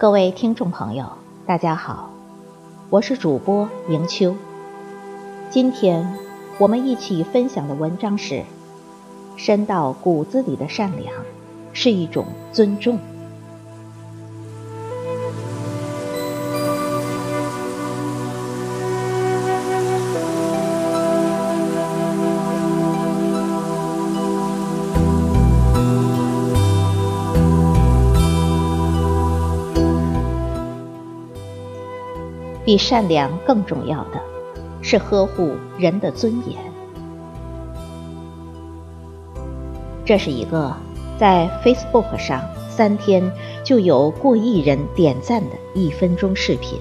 [0.00, 1.04] 各位听众朋友，
[1.44, 2.08] 大家好，
[2.88, 4.34] 我是主播迎秋。
[5.50, 6.14] 今天
[6.56, 8.44] 我们一起分享的文章是：
[9.36, 11.12] 深到骨子里的善良
[11.74, 12.98] 是一种尊重。
[32.70, 34.20] 比善良更重要的
[34.80, 36.56] 是呵护人的尊严。
[40.04, 40.72] 这是一个
[41.18, 43.28] 在 Facebook 上三天
[43.64, 46.78] 就有过亿人点赞的一分钟视频。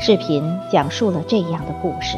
[0.00, 2.16] 视频讲述了这样的故事：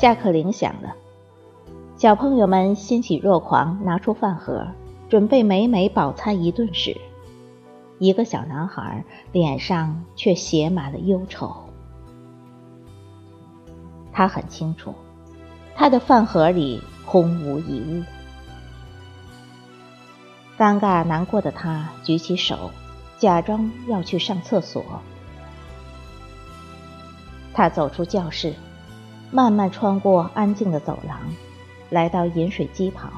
[0.00, 0.94] 下课铃响了，
[1.96, 4.64] 小朋友们欣喜若狂，拿出饭盒，
[5.08, 6.96] 准备美美饱餐一顿时。
[8.02, 11.54] 一个小男孩脸上却写满了忧愁。
[14.12, 14.92] 他很清楚，
[15.76, 18.02] 他的饭盒里空无一物。
[20.58, 22.72] 尴尬难过的他举起手，
[23.18, 24.84] 假装要去上厕所。
[27.54, 28.52] 他走出教室，
[29.30, 31.20] 慢慢穿过安静的走廊，
[31.88, 33.12] 来到饮水机旁，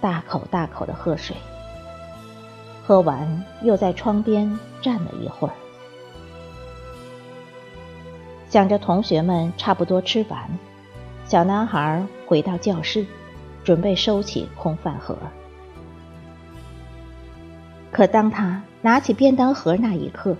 [0.00, 1.36] 大口大口的喝水。
[2.88, 5.52] 喝完，又在窗边站了一会儿，
[8.48, 10.48] 想着同学们差不多吃完，
[11.26, 13.04] 小男孩回到教室，
[13.62, 15.18] 准备收起空饭盒。
[17.92, 20.34] 可当他拿起便当盒那一刻，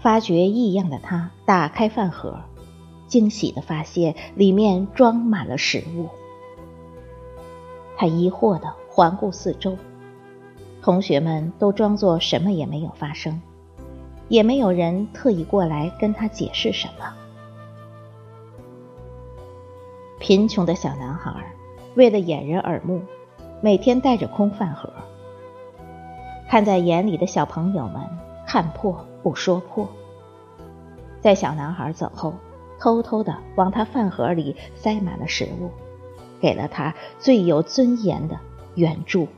[0.00, 2.40] 发觉异样的他打开饭盒，
[3.06, 6.08] 惊喜的发现里面装满了食物。
[7.96, 9.78] 他疑惑的环顾四周。
[10.82, 13.40] 同学们都装作什么也没有发生，
[14.28, 17.14] 也没有人特意过来跟他解释什么。
[20.18, 21.34] 贫穷的小男孩
[21.94, 23.02] 为了掩人耳目，
[23.60, 24.90] 每天带着空饭盒。
[26.48, 28.02] 看在眼里的小朋友们
[28.46, 29.88] 看破不说破，
[31.20, 32.34] 在小男孩走后，
[32.78, 35.70] 偷偷的往他饭盒里塞满了食物，
[36.40, 38.38] 给了他最有尊严的
[38.74, 39.28] 援助。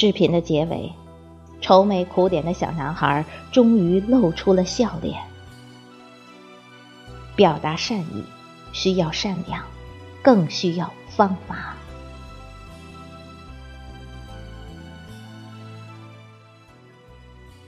[0.00, 0.92] 视频的结尾，
[1.60, 5.20] 愁眉苦脸的小男孩终于露出了笑脸。
[7.34, 8.22] 表达善意
[8.72, 9.64] 需要善良，
[10.22, 11.74] 更需要方法。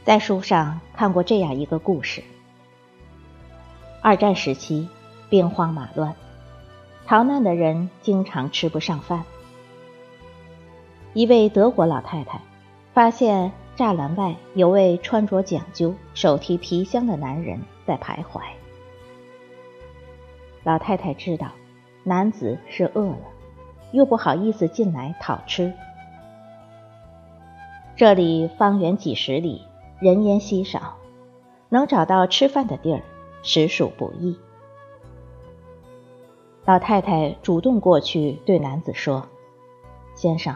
[0.04, 2.22] 在书上看过这样一个故事：
[4.00, 4.88] 二战时期，
[5.28, 6.14] 兵荒马乱，
[7.08, 9.24] 逃难的人经常吃不上饭。
[11.12, 12.40] 一位德国老太太
[12.94, 18.40] 发现栅栏外有位穿着讲究、手提皮箱的男人在徘徊。
[20.62, 21.48] 老太太知道
[22.04, 23.22] 男子是饿了，
[23.90, 25.72] 又不好意思进来讨吃。
[27.96, 29.66] 这里方圆几十里，
[29.98, 30.96] 人烟稀少，
[31.68, 33.02] 能找到吃饭的地儿
[33.42, 34.38] 实属不易。
[36.66, 39.26] 老太太主动过去对男子说
[40.14, 40.54] ：“先生。”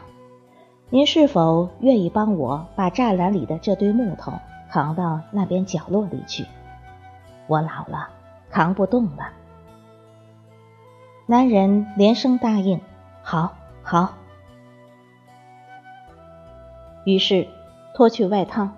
[0.94, 4.32] 您是否愿意帮我把栅栏里的这堆木头
[4.70, 6.46] 扛到那边角落里去？
[7.48, 8.10] 我老了，
[8.48, 9.30] 扛不动了。
[11.26, 12.80] 男人连声答应
[13.24, 14.14] ：“好，好。”
[17.04, 17.48] 于是
[17.92, 18.68] 脱去外套，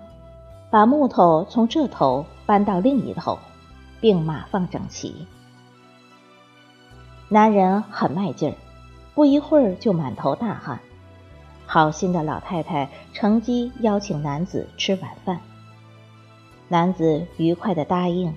[0.71, 3.37] 把木头从这头搬到另一头，
[4.01, 5.27] 并码放整齐。
[7.29, 8.55] 男人很卖劲儿，
[9.13, 10.79] 不一会儿就满头大汗。
[11.69, 15.41] 好心的老太太乘机邀请男子吃晚饭，
[16.69, 18.33] 男子愉快的答应，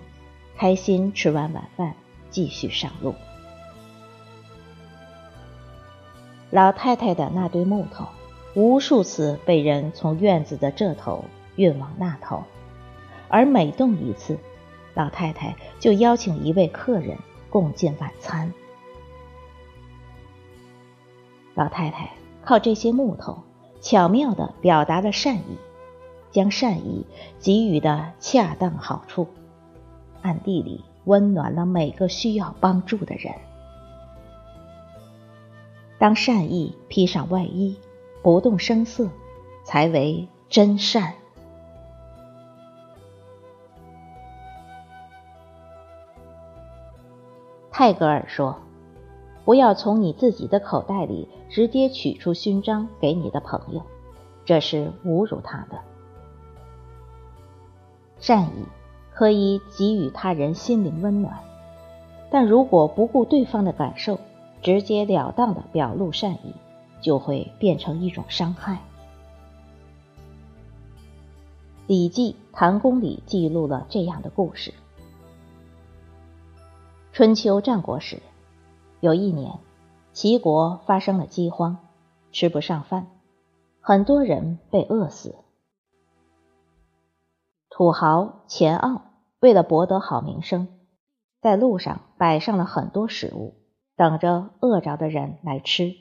[0.59, 1.95] 开心吃完晚饭，
[2.29, 3.15] 继续上路。
[6.51, 8.05] 老太太的那堆木头，
[8.55, 11.25] 无数次被人从院子的这头
[11.55, 12.43] 运往那头，
[13.29, 14.37] 而每动一次，
[14.95, 17.17] 老太太就邀请一位客人
[17.49, 18.53] 共进晚餐。
[21.55, 22.20] 老太太。
[22.51, 23.45] 靠这些木头，
[23.81, 25.57] 巧妙地表达了善意，
[26.33, 27.07] 将善意
[27.39, 29.29] 给予的恰当好处，
[30.21, 33.33] 暗地里温暖了每个需要帮助的人。
[35.97, 37.79] 当善意披上外衣，
[38.21, 39.09] 不动声色，
[39.63, 41.15] 才为真善。
[47.71, 48.59] 泰戈尔说
[49.51, 53.83] ：“不要从你自己的口袋里直接取出勋章给你的朋友，
[54.45, 55.81] 这是侮辱他的。
[58.21, 58.65] 善意
[59.13, 61.37] 可以给予他人心灵温暖，
[62.31, 64.21] 但如果不顾对方的感受，
[64.63, 66.55] 直截了当的表露善意，
[67.01, 68.75] 就会变成一种伤害。
[71.89, 74.73] 《礼记·谭公》里记录了这样的故事：
[77.13, 78.23] 春秋战国时，
[79.01, 79.59] 有一年，
[80.13, 81.79] 齐国发生了饥荒，
[82.33, 83.07] 吃不上饭，
[83.81, 85.35] 很多人被饿死。
[87.71, 89.03] 土豪钱傲
[89.41, 90.69] 为了博得好名声，
[91.41, 93.55] 在路上摆上了很多食物，
[93.97, 95.95] 等着饿着的人来吃。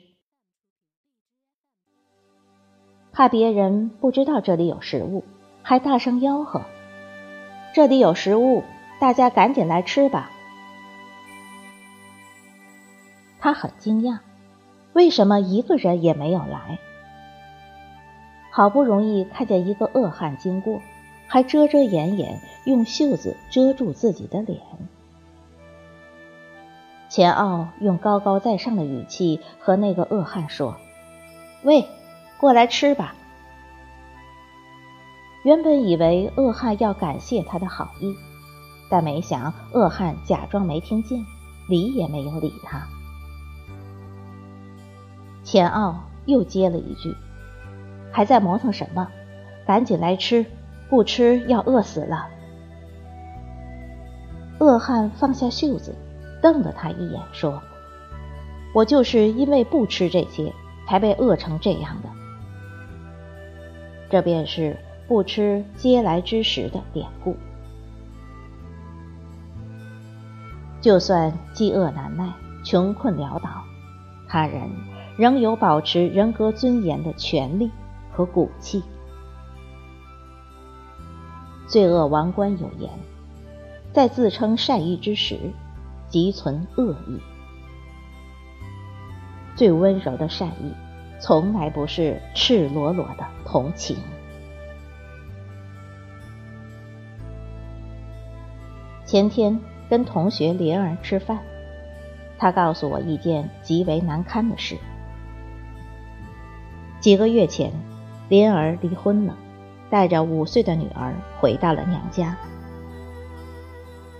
[3.12, 5.24] 怕别人不知道这里有食物，
[5.62, 6.60] 还大声吆喝
[7.74, 8.62] ：“这里有食物，
[9.00, 10.30] 大家赶紧来吃吧！”
[13.40, 14.18] 他很惊讶，
[14.92, 16.78] 为什么一个人也没有来？
[18.52, 20.80] 好不容易看见一个恶汉经过。
[21.32, 24.58] 还遮遮掩掩，用袖子遮住自己的脸。
[27.08, 30.74] 钱傲用高高在上的语气和那个恶汉说
[31.62, 31.86] ：“喂，
[32.40, 33.14] 过来吃吧。”
[35.46, 38.12] 原本以为恶汉要感谢他的好意，
[38.90, 41.24] 但没想恶汉假装没听见，
[41.68, 42.88] 理也没有理他。
[45.50, 47.12] 钱傲又接了一句
[48.14, 49.08] ：“还在磨蹭什么？
[49.66, 50.46] 赶紧来吃！”
[50.88, 52.28] 不吃要饿死了。
[54.60, 55.92] 恶汉放下袖子，
[56.40, 57.60] 瞪了他一眼，说
[58.72, 60.54] ：“我就是因为不吃这些，
[60.86, 62.08] 才被饿成这样的。”
[64.08, 64.76] 这便是
[65.08, 67.36] “不吃嗟来之食”的典故。
[70.80, 72.32] 就算饥饿难耐、
[72.64, 73.48] 穷困潦倒，
[74.28, 74.70] 他人
[75.20, 77.70] 仍有保持人格尊严的权利
[78.10, 78.82] 和骨气。
[81.68, 82.90] 罪恶王冠有言
[83.92, 85.38] ：“在自称善意之时，
[86.08, 87.20] 即存恶意。”
[89.54, 90.72] 最温柔的善意，
[91.20, 93.98] 从来不是赤裸裸的同情。
[99.04, 101.40] 前天跟同学莲儿吃饭，
[102.38, 104.78] 他告诉我一件极为难堪的事：
[107.00, 107.72] 几个月前，
[108.28, 109.36] 林儿离婚了。
[109.90, 112.36] 带着五岁的女儿回到了娘家，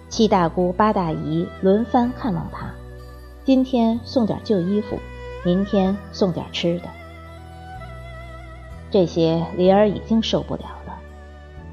[0.09, 2.75] 七大姑八大姨轮番看望她，
[3.44, 4.99] 今天送点旧衣服，
[5.44, 6.88] 明天送点吃的。
[8.91, 10.99] 这些林儿已经受不了了，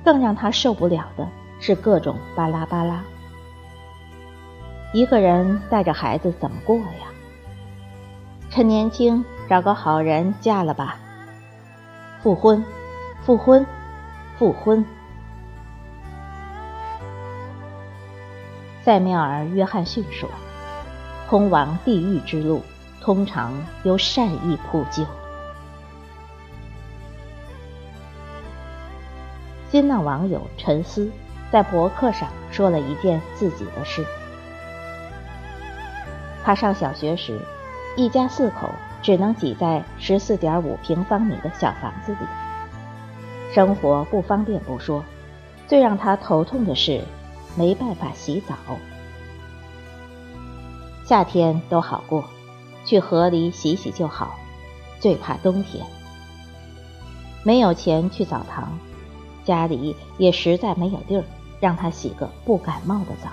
[0.06, 1.28] 更让她受不了的
[1.60, 3.04] 是各种巴拉巴拉。
[4.94, 7.10] 一个人带着孩子怎么过呀？
[8.52, 10.98] 趁年轻找个好人嫁了吧。
[12.22, 12.66] 复婚，
[13.26, 13.66] 复婚。
[14.38, 14.86] 复婚。
[18.84, 20.30] 塞缪尔·约翰逊说
[21.28, 22.62] ：“通往地狱之路，
[23.02, 23.52] 通常
[23.82, 25.04] 由善意铺就。”
[29.72, 31.10] 新浪网友陈思
[31.52, 34.06] 在博客上说了一件自己的事：
[36.44, 37.42] 他上小学时，
[37.96, 38.70] 一家四口
[39.08, 42.28] 只能挤在十四点五平方米的小房子里。
[43.56, 45.02] 生活不方便不说，
[45.66, 47.02] 最让他头痛的是
[47.56, 48.54] 没办法洗澡。
[51.06, 52.26] 夏天都好过，
[52.84, 54.38] 去河里洗洗就好，
[55.00, 55.86] 最怕冬天。
[57.44, 58.78] 没有钱去澡堂，
[59.46, 61.24] 家里也实在没有地儿
[61.62, 63.30] 让他洗个不感冒的澡。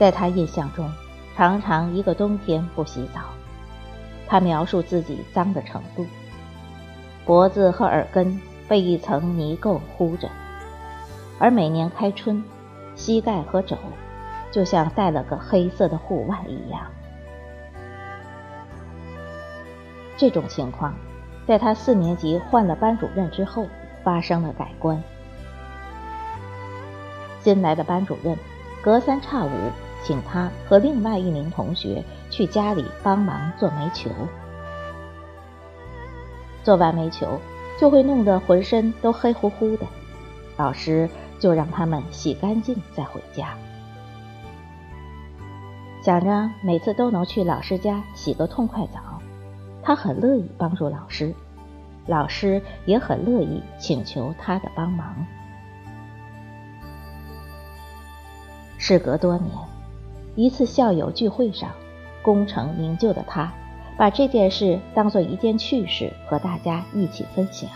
[0.00, 0.90] 在他印象中，
[1.38, 3.20] 常常一个冬天不洗澡。
[4.26, 6.04] 他描述自己脏的程度。
[7.24, 10.28] 脖子和耳根被一层泥垢糊着，
[11.38, 12.42] 而每年开春，
[12.96, 13.76] 膝盖和肘
[14.50, 16.80] 就像戴了个黑色的护腕一样。
[20.16, 20.92] 这种情况，
[21.46, 23.64] 在他四年级换了班主任之后
[24.02, 25.00] 发生了改观。
[27.42, 28.36] 新来的班主任
[28.82, 29.50] 隔三差五
[30.04, 34.10] 请他和另外一名同学去家里帮忙做煤球。
[36.64, 37.40] 做完煤球，
[37.78, 39.86] 就会弄得浑身都黑乎乎的。
[40.56, 43.54] 老师就让他们洗干净再回家。
[46.02, 49.20] 想着每次都能去老师家洗个痛快澡，
[49.82, 51.34] 他很乐意帮助老师，
[52.06, 55.26] 老师也很乐意请求他的帮忙。
[58.78, 59.50] 事隔多年，
[60.38, 61.68] 一次校友聚会上，
[62.22, 63.52] 功成名就的他，
[63.96, 67.68] 把这件事当做一件趣事和大家一起分享。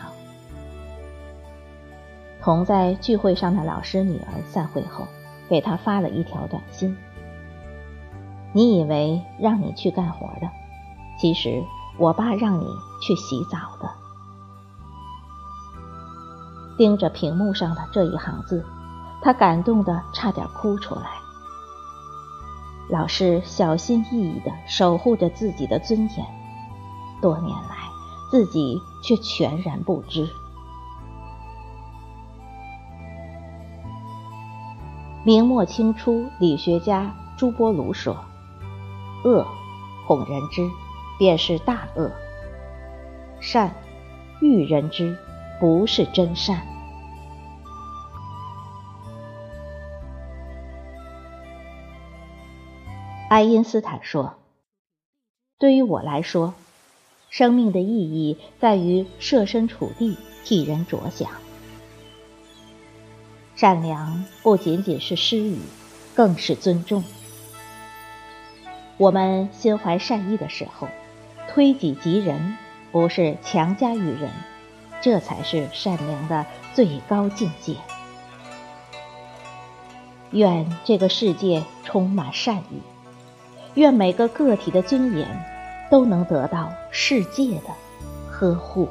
[2.40, 5.08] 同在聚会上的老师女儿散会后，
[5.48, 6.96] 给他发了一条短信
[8.54, 10.48] ：“你以为让你去干活的，
[11.18, 11.64] 其实
[11.98, 12.66] 我爸让你
[13.00, 13.90] 去洗澡的。”
[16.78, 18.64] 盯着屏幕上的这一行字，
[19.20, 21.21] 他感动的差点哭出来。
[22.90, 26.26] 老师小心翼翼的守护着自己的尊严，
[27.22, 27.76] 多年来
[28.30, 30.28] 自己却全然不知。
[35.24, 38.16] 明末清初理学家朱波卢说
[39.24, 39.46] ：“恶，
[40.06, 40.68] 哄人之，
[41.18, 42.10] 便是大恶；
[43.40, 43.72] 善，
[44.40, 45.16] 欲人之，
[45.60, 46.66] 不是真善。”
[53.32, 54.34] 爱因斯坦说
[55.58, 56.52] ：“对于我来说，
[57.30, 61.30] 生命的意义在于设身处地替人着想。
[63.56, 65.56] 善良不仅仅是施予，
[66.14, 67.02] 更是尊重。
[68.98, 70.86] 我们心怀善意的时候，
[71.48, 72.58] 推己及人，
[72.90, 74.30] 不是强加于人，
[75.00, 77.76] 这才是善良的最高境界。
[80.32, 82.82] 愿这个世界充满善意。”
[83.74, 85.26] 愿每个个体的尊严
[85.90, 87.70] 都能得到世界的
[88.30, 88.88] 呵护。